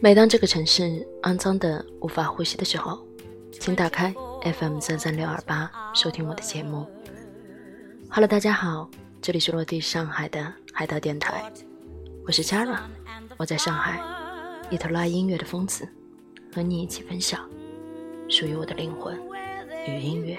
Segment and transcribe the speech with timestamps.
[0.00, 3.06] 每当这个城市肮脏的无法呼吸的时候，
[3.52, 6.86] 请打开 FM 三三六二八收听我的节目。
[8.08, 8.88] Hello，大家好，
[9.20, 11.52] 这里是落地上海的海盗电台，
[12.26, 12.80] 我是 Chara，
[13.36, 14.00] 我在上海，
[14.70, 15.86] 一头拉音乐的疯子，
[16.54, 17.46] 和你一起分享
[18.28, 19.18] 属于我的灵魂
[19.86, 20.38] 与音乐。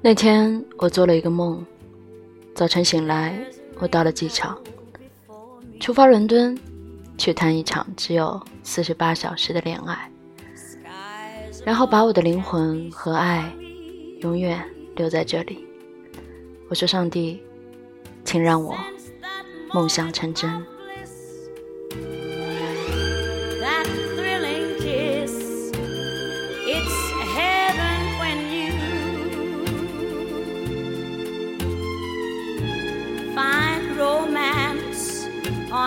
[0.00, 1.64] 那天我做了一个梦，
[2.54, 3.38] 早晨醒来，
[3.78, 4.56] 我到了机场，
[5.80, 6.56] 出发伦敦，
[7.18, 10.10] 去谈一场只有四十八小时的恋爱，
[11.64, 13.52] 然后把我的灵魂和爱
[14.20, 14.64] 永远
[14.94, 15.66] 留在这里。
[16.68, 17.42] 我说：“上帝，
[18.24, 18.76] 请让我
[19.74, 20.64] 梦想成真。”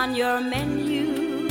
[0.02, 1.48] On your menu.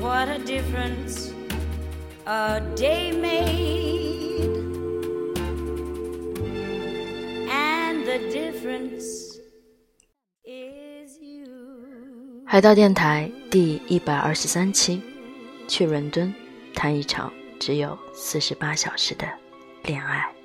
[0.00, 1.32] What a difference
[2.26, 4.50] a day made,
[7.48, 9.38] and the difference
[10.44, 12.42] is you.
[12.46, 15.00] 海盗电台第一百二十三期，
[15.68, 16.34] 去伦敦
[16.74, 19.28] 谈一场只有四十八小时的
[19.84, 20.35] 恋爱。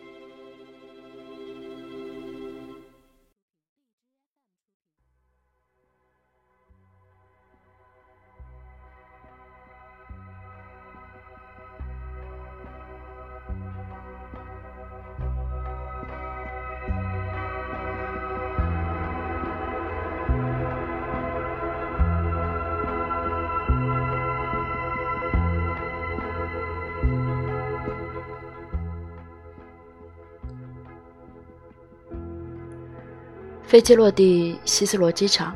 [33.72, 35.56] 飞机落地希斯罗机场，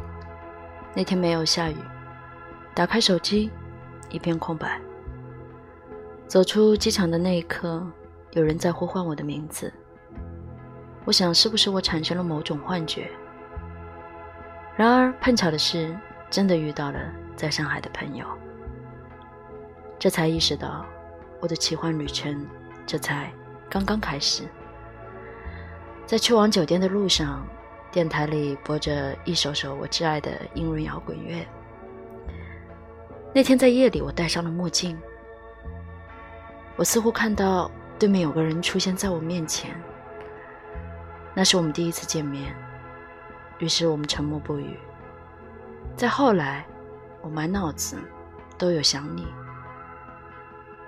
[0.94, 1.76] 那天没有下雨。
[2.74, 3.52] 打开手机，
[4.10, 4.80] 一片空白。
[6.26, 7.86] 走出机场的那一刻，
[8.32, 9.70] 有人在呼唤我的名字。
[11.04, 13.12] 我想，是不是我产生了某种幻觉？
[14.78, 15.94] 然而，碰巧的是，
[16.30, 17.00] 真的遇到了
[17.36, 18.26] 在上海的朋友。
[20.00, 20.86] 这才意识到，
[21.42, 22.48] 我的奇幻旅程
[22.86, 23.30] 这才
[23.70, 24.44] 刚刚开始。
[26.06, 27.46] 在去往酒店的路上。
[27.96, 31.48] 电台里播着一首首我挚爱的英伦摇滚乐。
[33.34, 35.00] 那天在夜里，我戴上了墨镜，
[36.76, 39.82] 我似乎看到对面有个人出现在我面前。
[41.34, 42.54] 那是我们第一次见面，
[43.60, 44.78] 于是我们沉默不语。
[45.96, 46.66] 再后来，
[47.22, 47.96] 我满脑子
[48.58, 49.26] 都有想你。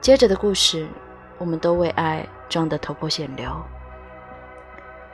[0.01, 0.85] 接着的故事，
[1.37, 3.49] 我们都为爱撞得头破血流。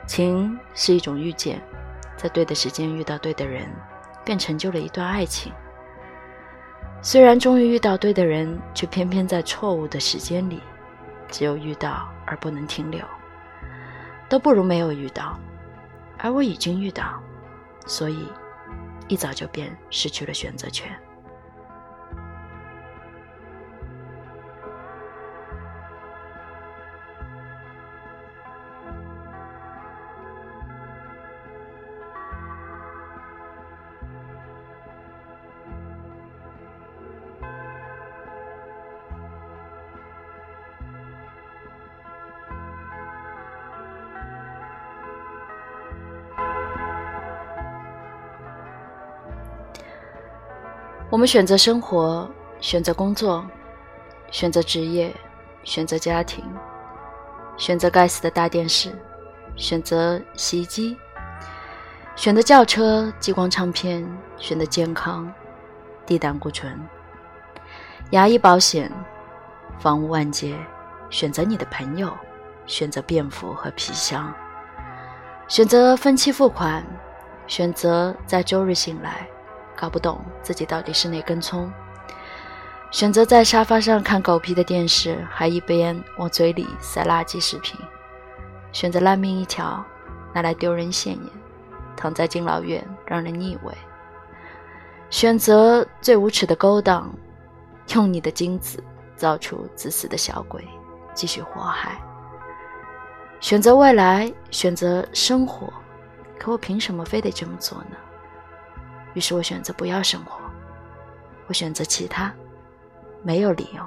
[0.08, 1.62] 情是一种遇见。
[2.16, 3.68] 在对的时间遇到对的人，
[4.24, 5.52] 便成就了一段爱情。
[7.02, 10.62] 虽然终于遇到对的人，却偏偏在错误的时间里，
[11.28, 13.04] 只有遇到而不能停留，
[14.28, 15.38] 都不如没有遇到。
[16.18, 17.22] 而我已经遇到，
[17.86, 18.26] 所以
[19.08, 20.90] 一早就便失去了选择权。
[51.14, 52.28] 我们选择生活，
[52.60, 53.46] 选择工作，
[54.32, 55.14] 选择职业，
[55.62, 56.44] 选择家庭，
[57.56, 58.90] 选择该死的大电视，
[59.54, 60.98] 选择洗衣机，
[62.16, 64.04] 选择轿车、激光唱片，
[64.38, 65.32] 选择健康、
[66.04, 66.76] 低胆固醇、
[68.10, 68.90] 牙医保险、
[69.78, 70.52] 房屋按揭，
[71.10, 72.12] 选择你的朋友，
[72.66, 74.34] 选择便服和皮箱，
[75.46, 76.84] 选择分期付款，
[77.46, 79.28] 选择在周日醒来。
[79.76, 81.70] 搞不懂自己到底是哪根葱。
[82.90, 87.76] 选择在沙发上看狗屁的电视，还一边往嘴里塞垃圾食品；
[88.70, 89.84] 选择烂命一条，
[90.32, 91.30] 拿来丢人现眼，
[91.96, 93.72] 躺在敬老院让人腻味；
[95.10, 97.12] 选择最无耻的勾当，
[97.94, 98.80] 用你的精子
[99.16, 100.64] 造出自私的小鬼，
[101.14, 102.00] 继续祸害；
[103.40, 105.72] 选择未来，选择生活，
[106.38, 107.96] 可我凭什么非得这么做呢？
[109.14, 110.40] 于是我选择不要生活，
[111.46, 112.32] 我选择其他。
[113.22, 113.82] 没有理由，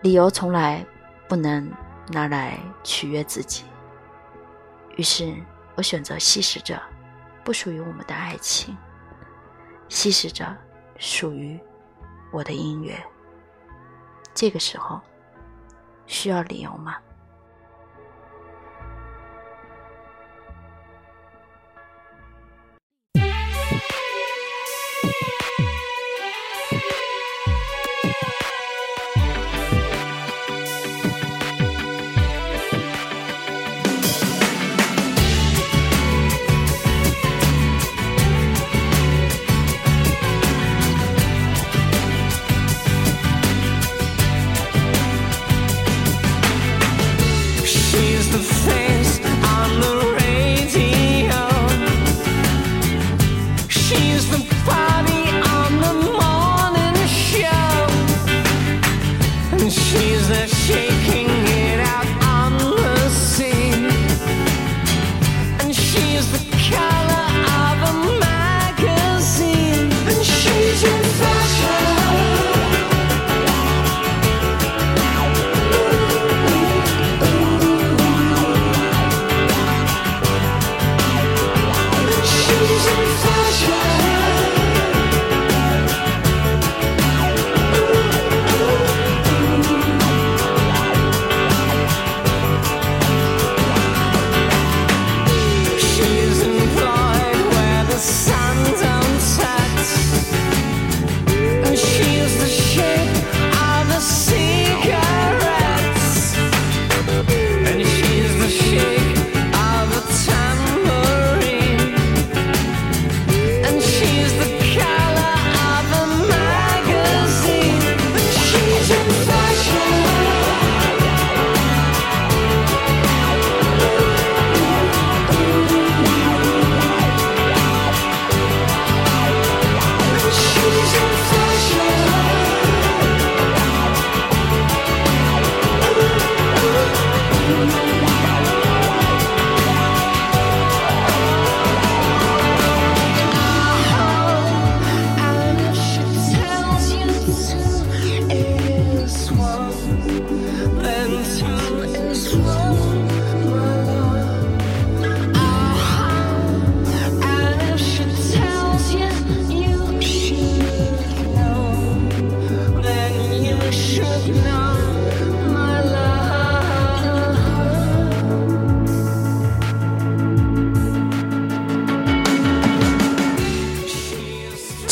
[0.00, 0.84] 理由从来
[1.28, 1.70] 不能
[2.08, 3.62] 拿来取悦自己。
[4.96, 5.32] 于是
[5.76, 6.82] 我选择稀释着
[7.44, 8.76] 不属于我们的爱情，
[9.88, 10.56] 稀释着
[10.98, 11.56] 属于
[12.32, 13.00] 我的音乐。
[14.34, 15.00] 这个时候
[16.06, 16.96] 需要理由吗？
[48.30, 48.87] the same.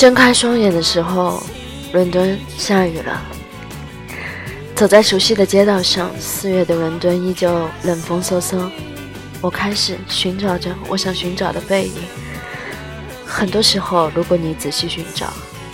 [0.06, 1.42] 睁开双眼的时候，
[1.92, 3.20] 伦敦下雨了。
[4.76, 8.70] 走在熟悉的街道上，四月的伦敦依旧冷风嗖嗖。
[9.40, 11.94] 我开始寻找着我想寻找的背影。
[13.26, 15.32] 很多时候，如果你仔细寻找，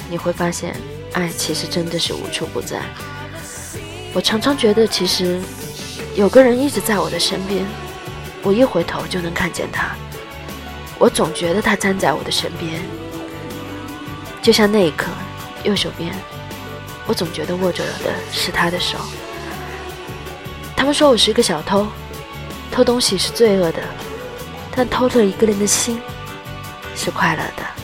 [0.08, 0.74] 你会发现，
[1.12, 2.80] 爱其实真的是无处不在。
[4.14, 5.38] 我常常觉得，其实
[6.14, 7.66] 有个人一直在我的身边，
[8.42, 9.90] 我一回头就能看见他。
[10.98, 12.80] 我总觉得他站在我的身边。
[14.42, 15.06] 就像那一刻，
[15.62, 16.12] 右手边，
[17.06, 18.98] 我总觉得握着的是他的手。
[20.76, 21.86] 他们说我是一个小偷，
[22.72, 23.78] 偷东西是罪恶的，
[24.74, 26.02] 但偷了一个人的心，
[26.96, 27.81] 是快乐的。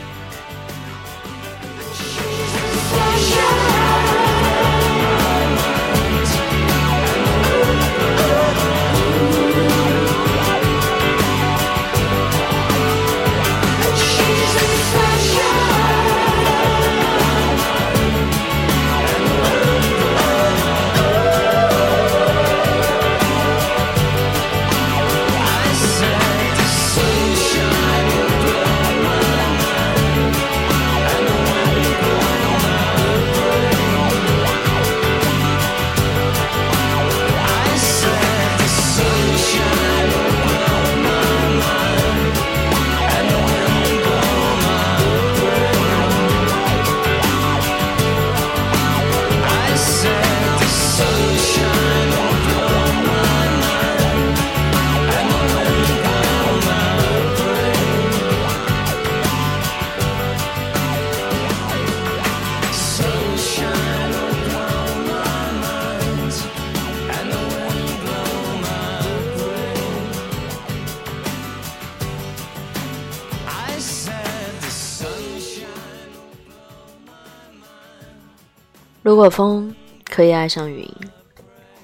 [79.19, 80.89] 如果风可以爱上云，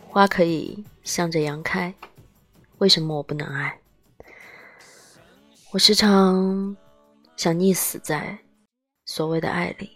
[0.06, 1.92] 花可以向着阳开，
[2.78, 3.76] 为什么我不能爱？
[5.72, 6.76] 我时常
[7.36, 8.38] 想溺死在
[9.04, 9.90] 所谓的爱里，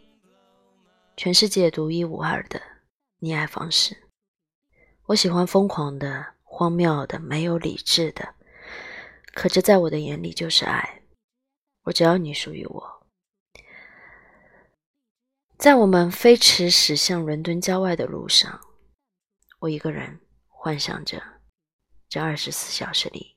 [1.17, 2.61] 全世界独一无二的
[3.21, 3.97] 溺爱方式。
[5.07, 8.35] 我喜欢疯狂的、荒谬的、没有理智的，
[9.33, 11.03] 可这在我的眼里就是爱。
[11.85, 12.98] 我只要你属于我。
[15.59, 18.61] 在我们飞驰驶向伦敦郊外的路上，
[19.59, 21.21] 我一个人幻想着
[22.09, 23.35] 这二十四小时里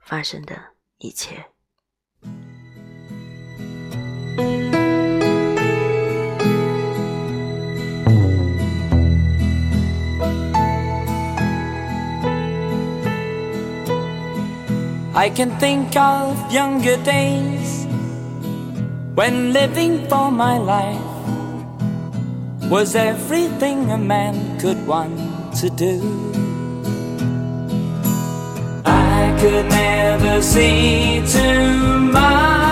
[0.00, 0.60] 发生的
[0.98, 1.46] 一切。
[15.14, 17.86] I can think of younger days
[19.14, 21.11] when living for my life
[22.72, 25.14] was everything a man could want
[25.54, 26.00] to do.
[28.86, 32.62] I could never see tomorrow.
[32.62, 32.71] I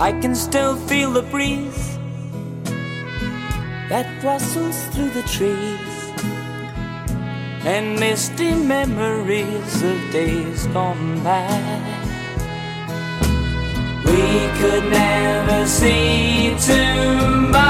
[0.00, 1.98] I can still feel the breeze
[3.90, 5.90] that rustles through the trees
[7.66, 11.46] and misty memories of days gone by.
[14.06, 17.60] We could never see tomorrow.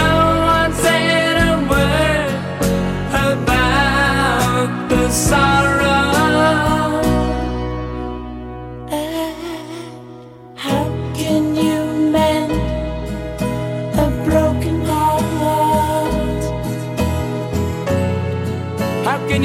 [0.00, 0.12] No
[0.54, 2.34] one said a word
[3.34, 5.71] about the sorrow.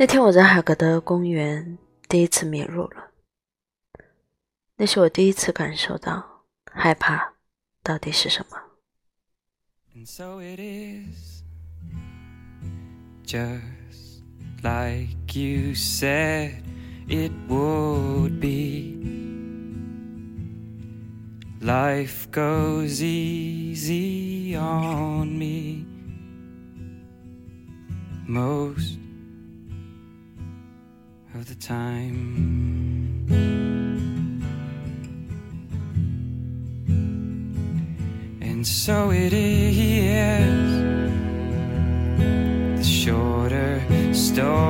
[0.00, 1.76] 那天我在海格德公园
[2.08, 3.10] 第一次迷路了，
[4.76, 7.34] 那是我第一次感受到害怕
[7.82, 8.56] 到底是什么。
[10.06, 11.42] So it is,
[13.26, 14.22] just
[14.62, 16.62] like you said
[17.06, 18.96] it would be.
[21.60, 25.84] Life goes easy on me.
[28.26, 28.96] Most
[31.40, 33.26] of the time.
[38.42, 39.80] And so it is
[42.76, 43.82] the shorter
[44.12, 44.69] story.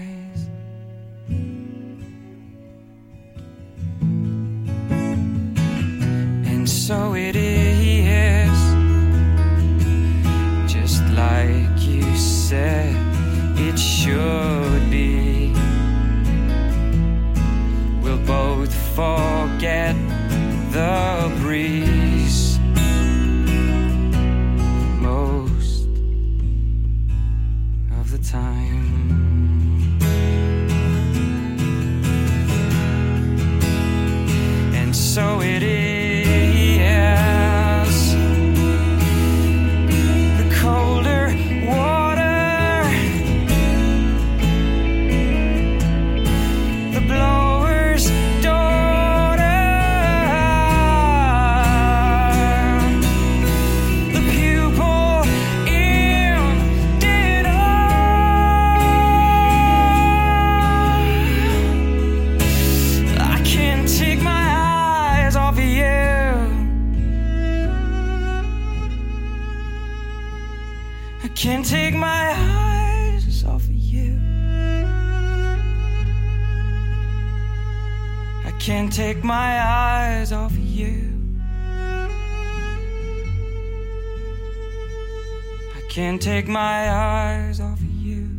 [86.21, 88.29] Take my eyes off you.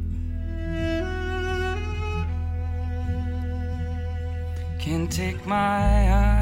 [4.78, 6.41] Can't take my eyes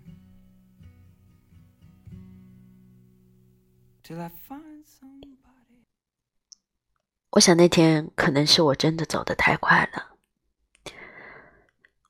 [7.29, 10.17] 我想那天可能是我真的走得太快了。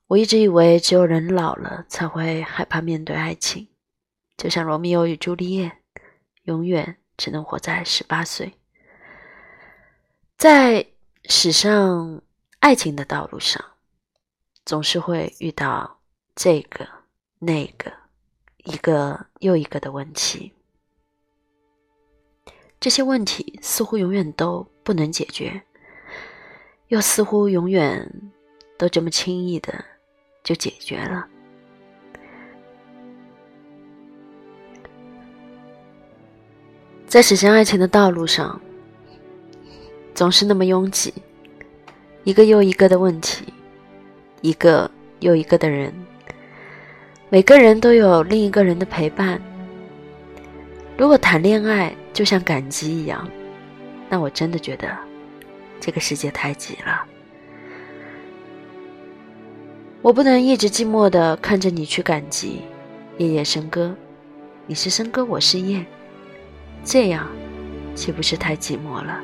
[0.08, 3.68] 我一直以为只有人老了才会害怕面对爱情，
[4.36, 5.80] 就像罗密欧与朱丽叶，
[6.42, 8.58] 永远只能活在十八岁。
[10.36, 10.86] 在
[11.26, 12.20] 史上
[12.58, 13.64] 爱情的道路上，
[14.64, 16.00] 总是会遇到
[16.34, 16.88] 这个
[17.38, 17.92] 那个，
[18.64, 20.52] 一个又一个的问题。
[22.82, 25.62] 这些问题似乎永远都不能解决
[26.88, 28.10] 又似乎永远
[28.76, 29.72] 都这么轻易的
[30.42, 31.24] 就解决了。
[37.06, 38.60] 在驶向爱情的道路上
[40.12, 41.14] 总是那么拥挤
[42.24, 43.44] 一个又一个的问题
[44.40, 44.90] 一个
[45.20, 45.94] 又一个的人。
[47.30, 49.40] 每个人都有另一个人的陪伴。
[50.98, 53.28] 如果谈恋爱就像赶集一样，
[54.08, 54.96] 那我真的觉得
[55.80, 57.04] 这个世界太挤了。
[60.02, 62.62] 我不能一直寂寞的看着你去赶集，
[63.18, 63.94] 夜夜笙歌，
[64.66, 65.84] 你是笙歌，我是夜。
[66.84, 67.28] 这样，
[67.94, 69.20] 岂不是太寂寞了？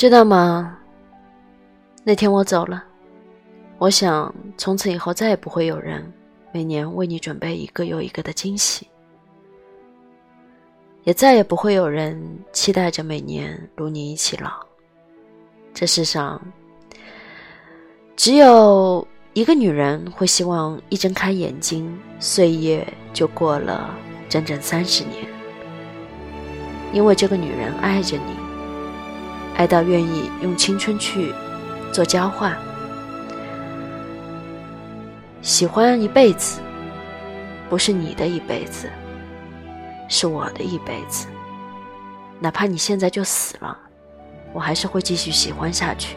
[0.00, 0.78] 知道吗？
[2.04, 2.82] 那天我走了，
[3.76, 6.10] 我想从此以后再也不会有人
[6.54, 8.88] 每年为你准备一个又一个的惊喜，
[11.04, 12.18] 也再也不会有人
[12.50, 14.52] 期待着每年如你一起老。
[15.74, 16.40] 这世上
[18.16, 23.94] 只有一个女人会希望一睁开眼睛，岁月就过了
[24.30, 25.26] 整整三十年，
[26.90, 28.39] 因为这个女人爱着你。
[29.60, 31.34] 爱到愿意用青春去
[31.92, 32.56] 做交换，
[35.42, 36.62] 喜欢一辈子，
[37.68, 38.88] 不是你的一辈子，
[40.08, 41.26] 是我的一辈子。
[42.38, 43.76] 哪怕你现在就死了，
[44.54, 46.16] 我还是会继续喜欢下去，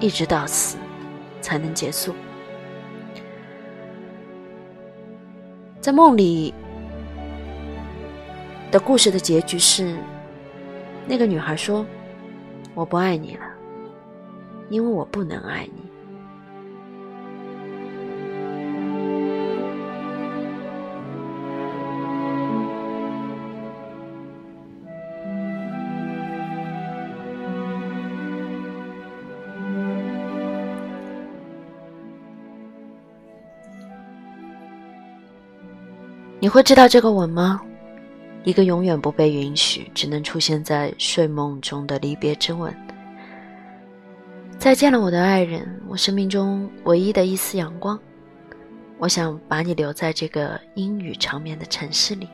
[0.00, 0.76] 一直到死
[1.40, 2.12] 才能结束。
[5.80, 6.52] 在梦里
[8.72, 9.96] 的故事的结局是，
[11.06, 11.86] 那个女孩说。
[12.74, 13.44] 我不爱你了，
[14.70, 15.82] 因为我不能爱你。
[36.42, 37.60] 你会知道这个吻吗？
[38.44, 42.74] 一个永远不被允许、只能出现在睡梦中的离别之吻。
[44.58, 47.98] 再见了，我的爱人，我生命中唯一的一丝阳光。
[48.98, 52.28] 我想把你留在这个阴雨长眠的城市里，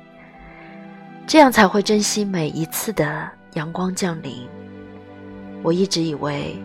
[1.26, 4.46] 这样才会珍惜每一次的阳光降临。
[5.62, 6.56] 我一直以为，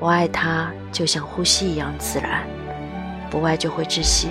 [0.00, 2.46] 我爱他就像呼吸一样自然，
[3.30, 4.28] 不爱就会窒息。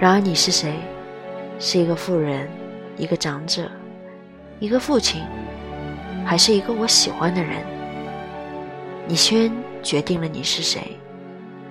[0.00, 0.74] 然而你是谁？
[1.60, 2.48] 是一个富人。
[2.98, 3.70] 一个长者，
[4.58, 5.22] 一个父亲，
[6.26, 7.64] 还是一个我喜欢的人？
[9.06, 9.50] 你先
[9.82, 10.98] 决定了你是谁，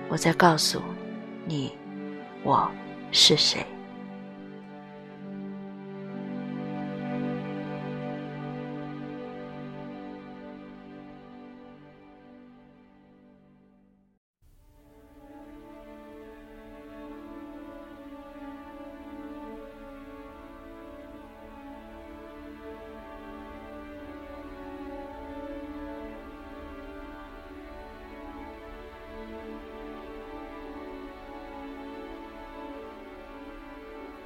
[0.08, 0.82] 我再告诉
[1.44, 1.72] 你
[2.42, 2.68] 我
[3.12, 3.64] 是谁。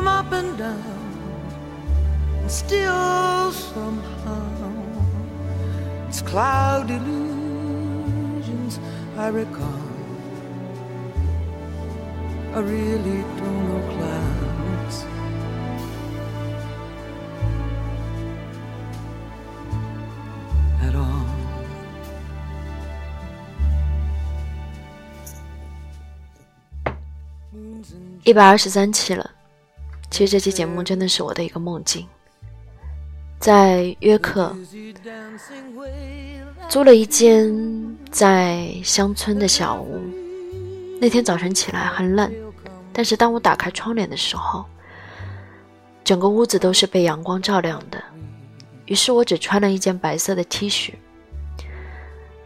[0.00, 0.82] them up and down,
[2.38, 4.70] and still somehow
[6.08, 8.80] it's cloud illusions
[9.18, 9.82] I recall.
[12.54, 15.04] I really don't know clouds.
[20.82, 21.26] At all.
[28.24, 29.39] 一百二十三期了。
[30.10, 32.06] 其实这期节目真的是我的一个梦境。
[33.38, 34.54] 在约克
[36.68, 37.50] 租了一间
[38.10, 39.98] 在乡村的小屋。
[41.00, 42.30] 那天早晨起来很冷，
[42.92, 44.66] 但是当我打开窗帘的时候，
[46.04, 48.02] 整个屋子都是被阳光照亮的。
[48.84, 50.92] 于是我只穿了一件白色的 T 恤，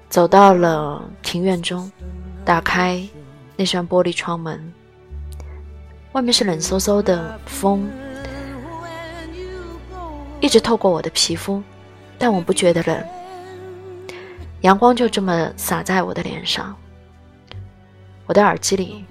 [0.09, 1.91] 走到了庭院中，
[2.45, 3.05] 打开
[3.57, 4.73] 那扇玻璃窗门，
[6.15, 7.91] 外面是冷飕飕的风。
[10.41, 11.61] 一直透过我的皮肤，
[12.17, 13.05] 但我不觉得冷。
[14.61, 16.75] 阳光就这么洒在我的脸上，
[18.27, 19.05] 我的耳机里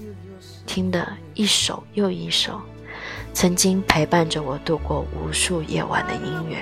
[0.66, 2.62] 听的一首又一首，
[3.34, 6.58] 曾经陪伴着我度过无数夜晚的音乐。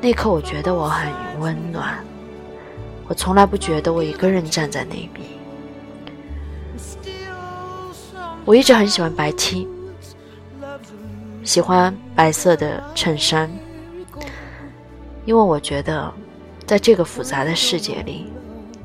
[0.00, 2.02] 那刻，我觉得我很温暖。
[3.06, 5.39] 我从来不觉得我一个人站在那边。
[8.44, 9.68] 我一直很喜欢白 T。
[11.42, 13.50] 喜欢白色的衬衫，
[15.24, 16.12] 因为我觉得，
[16.66, 18.30] 在这个复杂的世界里，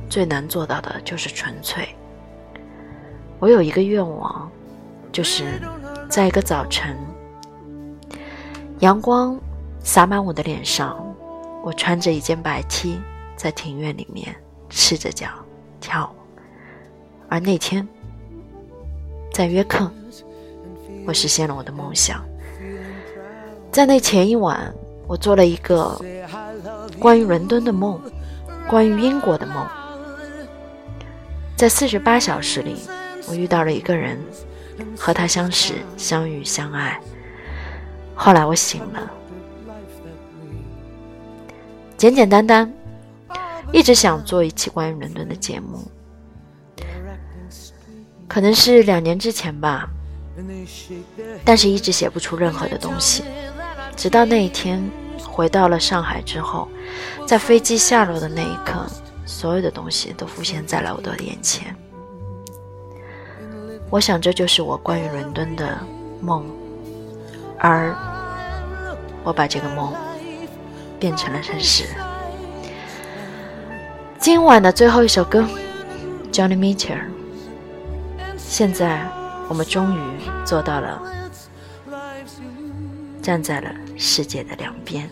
[0.10, 1.88] 最难做到的就是纯粹。
[3.40, 4.50] 我有一个愿望，
[5.12, 5.62] 就是
[6.10, 6.98] 在一个早晨，
[8.80, 9.38] 阳光
[9.80, 10.98] 洒满我的脸上，
[11.62, 13.02] 我穿着一件白 T，
[13.36, 14.34] 在庭院里面
[14.70, 15.28] 赤着脚
[15.82, 16.40] 跳舞。
[17.28, 17.86] 而那天，
[19.36, 19.92] 在约克，
[21.06, 22.24] 我实现了我的梦想。
[23.70, 24.74] 在那前一晚，
[25.08, 26.00] 我做了一个
[26.98, 28.00] 关于伦敦的梦，
[28.66, 29.68] 关于英国的梦。
[31.58, 32.78] 在四十八小时里，
[33.28, 34.18] 我遇到了一个人，
[34.98, 36.98] 和他相识、相遇、相爱。
[38.16, 39.12] 后来我醒了，
[41.98, 42.74] 简简单单，
[43.74, 45.86] 一直想做一期关于伦敦的节目。
[48.28, 49.88] 可能是两年之前吧，
[51.44, 53.24] 但是一直写不出任何的东西。
[53.96, 54.84] 直到那一天
[55.24, 56.68] 回到了上海之后，
[57.26, 58.86] 在飞机下落的那一刻，
[59.26, 61.76] 所有的东西都浮现在了我的眼前。
[63.90, 65.78] 我想这就是我关于伦敦的
[66.20, 66.44] 梦，
[67.58, 67.96] 而
[69.24, 69.94] 我把这个梦
[71.00, 71.86] 变成了真实。
[74.20, 75.48] 今晚的最后一首歌
[76.32, 77.15] ，Johnny Mitchell。
[78.48, 79.06] 现在
[79.50, 80.00] 我们终于
[80.46, 81.02] 做到了。
[83.22, 85.10] 站在了世界的两边。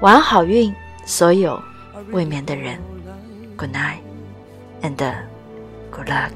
[0.00, 0.74] 晚安，好运，
[1.06, 1.62] 所有
[2.10, 2.76] 未眠的人。
[3.56, 4.00] Good night
[4.82, 4.96] and
[5.92, 6.32] good luck.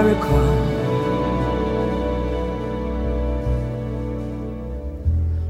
[0.00, 0.56] I recall.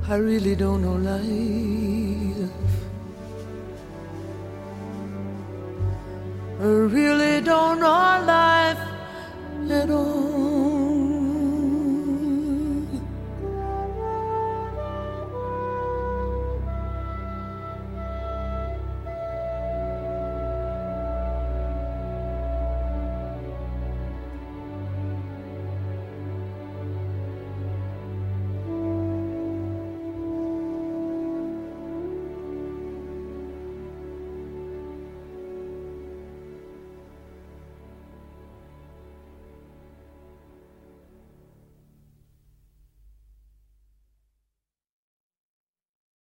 [0.08, 2.50] I really don't know life.
[6.58, 6.64] I
[6.96, 8.82] really don't know life
[9.70, 10.29] at all.